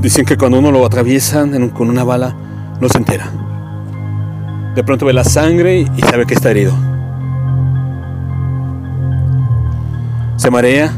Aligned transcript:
Dicen 0.00 0.24
que 0.24 0.36
cuando 0.36 0.58
uno 0.60 0.70
lo 0.70 0.86
atraviesan 0.86 1.70
con 1.70 1.88
una 1.90 2.04
bala, 2.04 2.34
no 2.80 2.88
se 2.88 2.98
entera. 2.98 3.30
De 4.76 4.84
pronto 4.84 5.06
ve 5.06 5.12
la 5.12 5.24
sangre 5.24 5.80
y 5.80 6.00
sabe 6.02 6.24
que 6.24 6.34
está 6.34 6.50
herido. 6.50 6.72
Se 10.36 10.50
marea 10.52 10.92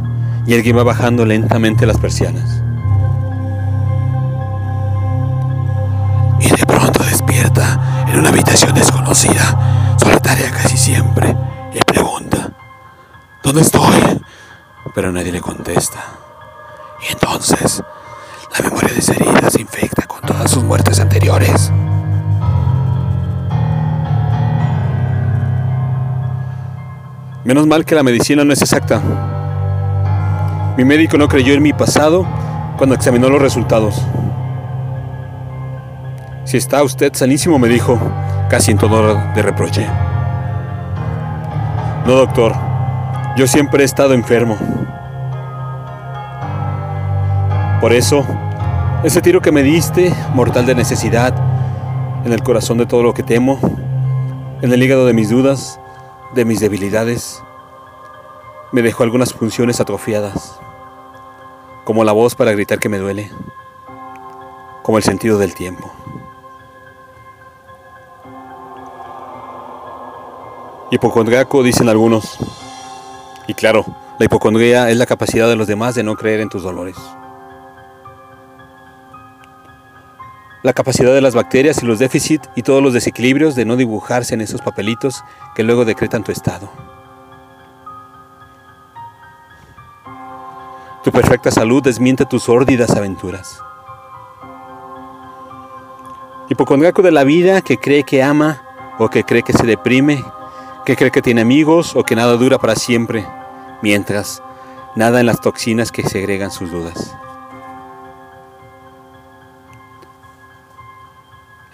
y 0.46 0.52
alguien 0.52 0.76
va 0.76 0.82
bajando 0.82 1.24
lentamente 1.24 1.86
las 1.86 1.96
persianas. 1.96 2.62
Y 6.40 6.50
de 6.50 6.66
pronto 6.66 7.02
despierta 7.02 8.06
en 8.12 8.18
una 8.18 8.28
habitación 8.28 8.74
desconocida, 8.74 9.96
solitaria 9.96 10.50
casi 10.50 10.76
siempre, 10.76 11.34
y 11.72 11.78
pregunta, 11.84 12.50
¿dónde 13.42 13.62
estoy? 13.62 14.20
Pero 14.94 15.10
nadie 15.10 15.32
le 15.32 15.40
contesta. 15.40 16.00
Y 17.08 17.12
entonces, 17.12 17.82
la 18.52 18.64
memoria 18.64 18.92
de 18.92 18.98
esa 18.98 19.12
herida 19.12 19.50
se 19.50 19.60
infecta 19.60 20.06
con 20.06 20.20
todas 20.22 20.50
sus 20.50 20.64
muertes 20.64 21.00
anteriores. 21.00 21.72
Menos 27.44 27.66
mal 27.66 27.84
que 27.84 27.94
la 27.94 28.02
medicina 28.02 28.44
no 28.44 28.52
es 28.52 28.60
exacta. 28.60 29.00
Mi 30.76 30.84
médico 30.84 31.16
no 31.18 31.28
creyó 31.28 31.54
en 31.54 31.62
mi 31.62 31.72
pasado 31.72 32.26
cuando 32.76 32.94
examinó 32.94 33.28
los 33.28 33.40
resultados. 33.40 34.00
Si 36.44 36.56
está 36.56 36.82
usted 36.82 37.14
sanísimo, 37.14 37.58
me 37.58 37.68
dijo, 37.68 37.98
casi 38.48 38.72
en 38.72 38.78
tono 38.78 39.32
de 39.34 39.42
reproche. 39.42 39.86
No, 42.06 42.14
doctor, 42.14 42.54
yo 43.36 43.46
siempre 43.46 43.82
he 43.82 43.86
estado 43.86 44.14
enfermo. 44.14 44.58
Por 47.80 47.94
eso, 47.94 48.26
ese 49.04 49.22
tiro 49.22 49.40
que 49.40 49.52
me 49.52 49.62
diste, 49.62 50.14
mortal 50.34 50.66
de 50.66 50.74
necesidad, 50.74 51.34
en 52.26 52.32
el 52.34 52.42
corazón 52.42 52.76
de 52.76 52.84
todo 52.84 53.02
lo 53.02 53.14
que 53.14 53.22
temo, 53.22 53.58
en 54.60 54.70
el 54.70 54.82
hígado 54.82 55.06
de 55.06 55.14
mis 55.14 55.30
dudas, 55.30 55.80
de 56.34 56.44
mis 56.44 56.60
debilidades, 56.60 57.42
me 58.70 58.82
dejó 58.82 59.02
algunas 59.02 59.32
funciones 59.32 59.80
atrofiadas, 59.80 60.60
como 61.84 62.04
la 62.04 62.12
voz 62.12 62.34
para 62.34 62.52
gritar 62.52 62.78
que 62.80 62.90
me 62.90 62.98
duele, 62.98 63.30
como 64.82 64.98
el 64.98 65.02
sentido 65.02 65.38
del 65.38 65.54
tiempo. 65.54 65.90
Hipocondriaco 70.90 71.62
dicen 71.62 71.88
algunos. 71.88 72.36
Y 73.46 73.54
claro, 73.54 73.86
la 74.18 74.26
hipocondría 74.26 74.90
es 74.90 74.98
la 74.98 75.06
capacidad 75.06 75.48
de 75.48 75.56
los 75.56 75.66
demás 75.66 75.94
de 75.94 76.02
no 76.02 76.14
creer 76.16 76.40
en 76.40 76.50
tus 76.50 76.62
dolores. 76.62 76.96
La 80.62 80.74
capacidad 80.74 81.14
de 81.14 81.22
las 81.22 81.34
bacterias 81.34 81.82
y 81.82 81.86
los 81.86 81.98
déficits 81.98 82.50
y 82.54 82.62
todos 82.62 82.82
los 82.82 82.92
desequilibrios 82.92 83.54
de 83.54 83.64
no 83.64 83.76
dibujarse 83.76 84.34
en 84.34 84.42
esos 84.42 84.60
papelitos 84.60 85.24
que 85.54 85.62
luego 85.62 85.86
decretan 85.86 86.22
tu 86.22 86.32
estado. 86.32 86.70
Tu 91.02 91.10
perfecta 91.10 91.50
salud 91.50 91.82
desmiente 91.82 92.26
tus 92.26 92.42
sórdidas 92.42 92.90
aventuras. 92.90 93.62
Hipocondriaco 96.50 97.00
de 97.00 97.12
la 97.12 97.24
vida 97.24 97.62
que 97.62 97.78
cree 97.78 98.02
que 98.02 98.22
ama 98.22 98.62
o 98.98 99.08
que 99.08 99.24
cree 99.24 99.42
que 99.42 99.54
se 99.54 99.64
deprime, 99.64 100.22
que 100.84 100.96
cree 100.96 101.10
que 101.10 101.22
tiene 101.22 101.40
amigos 101.40 101.96
o 101.96 102.04
que 102.04 102.16
nada 102.16 102.36
dura 102.36 102.58
para 102.58 102.76
siempre, 102.76 103.26
mientras 103.80 104.42
nada 104.94 105.20
en 105.20 105.26
las 105.26 105.40
toxinas 105.40 105.90
que 105.90 106.02
segregan 106.02 106.50
sus 106.50 106.70
dudas. 106.70 107.16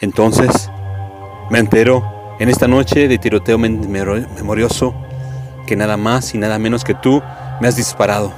Entonces, 0.01 0.71
me 1.51 1.59
entero 1.59 2.37
en 2.39 2.49
esta 2.49 2.69
noche 2.69 3.09
de 3.09 3.19
tiroteo 3.19 3.57
memorioso 3.57 4.95
que 5.67 5.75
nada 5.75 5.97
más 5.97 6.35
y 6.35 6.39
nada 6.39 6.59
menos 6.59 6.85
que 6.85 6.95
tú 6.95 7.23
me 7.61 7.69
has 7.69 7.77
disparado. 7.77 8.33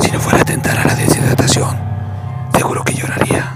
Si 0.00 0.10
no 0.10 0.18
fuera 0.20 0.38
a 0.38 0.42
atentar 0.42 0.78
a 0.78 0.86
la 0.86 0.94
deshidratación, 0.94 1.76
seguro 2.54 2.82
que 2.82 2.94
lloraría. 2.94 3.52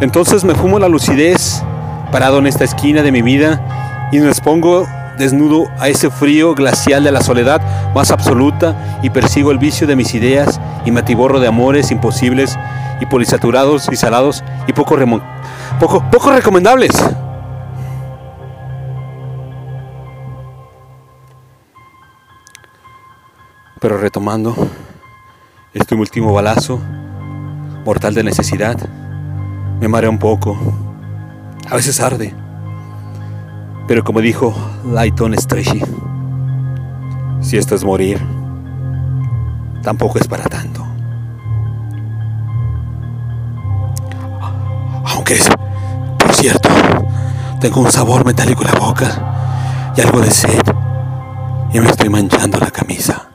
Entonces 0.00 0.44
me 0.44 0.54
fumo 0.54 0.78
la 0.78 0.88
lucidez, 0.88 1.62
parado 2.12 2.38
en 2.38 2.46
esta 2.46 2.64
esquina 2.64 3.02
de 3.02 3.10
mi 3.10 3.22
vida, 3.22 4.08
y 4.12 4.18
me 4.18 4.28
expongo 4.28 4.86
desnudo 5.18 5.70
a 5.78 5.88
ese 5.88 6.10
frío 6.10 6.54
glacial 6.54 7.04
de 7.04 7.12
la 7.12 7.22
soledad 7.22 7.60
más 7.94 8.10
absoluta 8.10 9.00
y 9.02 9.10
persigo 9.10 9.50
el 9.50 9.58
vicio 9.58 9.86
de 9.86 9.96
mis 9.96 10.14
ideas 10.14 10.60
y 10.84 10.90
me 10.90 11.00
atiborro 11.00 11.40
de 11.40 11.48
amores 11.48 11.90
imposibles 11.90 12.58
y 13.00 13.06
polisaturados 13.06 13.88
y 13.90 13.96
salados 13.96 14.42
y 14.66 14.72
poco, 14.72 14.96
poco, 15.78 16.04
poco 16.10 16.30
recomendables. 16.30 16.92
Pero 23.80 23.98
retomando 23.98 24.54
este 25.74 25.96
último 25.96 26.32
balazo, 26.32 26.80
mortal 27.84 28.14
de 28.14 28.22
necesidad, 28.22 28.76
me 29.80 29.88
marea 29.88 30.08
un 30.08 30.18
poco. 30.18 30.56
A 31.68 31.74
veces 31.74 32.00
arde. 32.00 32.41
Pero 33.86 34.04
como 34.04 34.20
dijo 34.20 34.54
Lighton 34.84 35.36
Stretchy, 35.38 35.82
si 37.40 37.56
esto 37.56 37.74
es 37.74 37.84
morir, 37.84 38.20
tampoco 39.82 40.18
es 40.18 40.28
para 40.28 40.44
tanto. 40.44 40.86
Aunque 45.04 45.34
es, 45.34 45.48
por 46.18 46.32
cierto, 46.32 46.68
tengo 47.60 47.80
un 47.80 47.90
sabor 47.90 48.24
metálico 48.24 48.62
en 48.62 48.72
la 48.72 48.78
boca 48.78 49.92
y 49.96 50.00
algo 50.00 50.20
de 50.20 50.30
sed 50.30 50.62
y 51.72 51.80
me 51.80 51.88
estoy 51.90 52.08
manchando 52.08 52.58
la 52.58 52.70
camisa. 52.70 53.31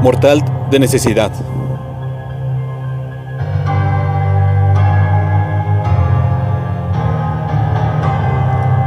Mortal 0.00 0.42
de 0.70 0.78
necesidad. 0.78 1.30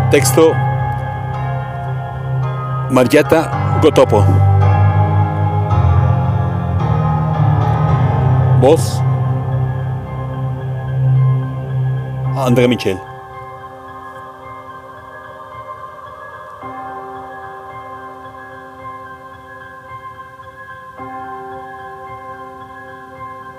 Texto 0.09 0.53
Gotopo. 3.81 4.24
Voz 8.62 9.01
Andrea 12.38 12.68
Michel. 12.68 13.00